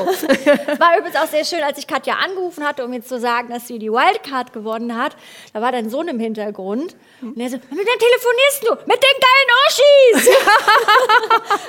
War 0.78 0.98
übrigens 0.98 1.16
auch 1.16 1.26
sehr 1.26 1.44
schön, 1.44 1.62
als 1.62 1.76
ich 1.78 1.86
Katja 1.86 2.14
angerufen 2.14 2.66
hatte, 2.66 2.84
um 2.84 2.90
mir 2.90 3.02
zu 3.02 3.18
sagen, 3.20 3.50
dass 3.50 3.66
sie 3.66 3.78
die 3.78 3.90
Wildcard 3.92 4.52
gewonnen 4.52 4.96
hat. 4.96 5.14
Da 5.52 5.60
war 5.60 5.72
dein 5.72 5.90
Sohn 5.90 6.08
im 6.08 6.18
Hintergrund. 6.18 6.96
Und 7.20 7.38
er 7.38 7.50
so, 7.50 7.56
mit 7.56 7.70
wem 7.70 7.98
telefonierst 7.98 8.62
du? 8.62 8.70
Mit 8.86 8.96
den 9.02 9.20
geilen 9.20 9.41
Oschis! 9.66 10.28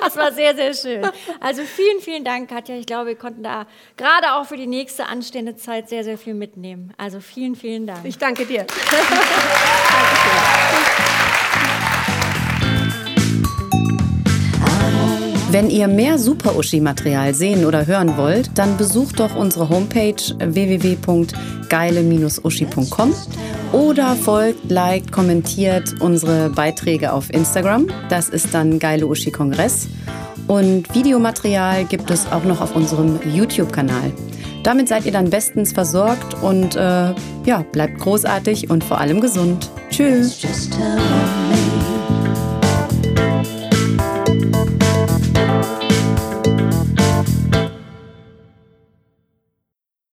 das 0.00 0.16
war 0.16 0.32
sehr, 0.32 0.54
sehr 0.54 0.74
schön. 0.74 1.10
Also 1.40 1.62
vielen, 1.62 2.00
vielen 2.00 2.24
Dank, 2.24 2.48
Katja. 2.48 2.76
Ich 2.76 2.86
glaube, 2.86 3.08
wir 3.08 3.16
konnten 3.16 3.42
da 3.42 3.66
gerade 3.96 4.34
auch 4.34 4.46
für 4.46 4.56
die 4.56 4.66
nächste 4.66 5.06
anstehende 5.06 5.56
Zeit 5.56 5.88
sehr, 5.88 6.04
sehr 6.04 6.18
viel 6.18 6.34
mitnehmen. 6.34 6.92
Also 6.96 7.20
vielen, 7.20 7.54
vielen 7.54 7.86
Dank. 7.86 8.00
Ich 8.04 8.18
danke 8.18 8.46
dir. 8.46 8.66
Wenn 15.54 15.70
ihr 15.70 15.86
mehr 15.86 16.18
Super-Uschi-Material 16.18 17.32
sehen 17.32 17.64
oder 17.64 17.86
hören 17.86 18.16
wollt, 18.16 18.58
dann 18.58 18.76
besucht 18.76 19.20
doch 19.20 19.36
unsere 19.36 19.68
Homepage 19.68 20.16
www.geile-uschi.com 20.38 23.14
oder 23.74 24.14
folgt, 24.14 24.70
liked, 24.70 25.10
kommentiert 25.10 26.00
unsere 26.00 26.48
Beiträge 26.48 27.12
auf 27.12 27.28
Instagram. 27.34 27.88
Das 28.08 28.28
ist 28.28 28.54
dann 28.54 28.78
Geile 28.78 29.06
Uschi 29.06 29.32
Kongress. 29.32 29.88
Und 30.46 30.94
Videomaterial 30.94 31.84
gibt 31.84 32.10
es 32.10 32.30
auch 32.30 32.44
noch 32.44 32.60
auf 32.60 32.76
unserem 32.76 33.18
YouTube-Kanal. 33.34 34.12
Damit 34.62 34.88
seid 34.88 35.06
ihr 35.06 35.12
dann 35.12 35.28
bestens 35.28 35.72
versorgt 35.72 36.40
und 36.42 36.76
äh, 36.76 37.14
ja, 37.44 37.64
bleibt 37.72 37.98
großartig 37.98 38.70
und 38.70 38.84
vor 38.84 38.98
allem 38.98 39.20
gesund. 39.20 39.70
Tschüss. 39.90 40.40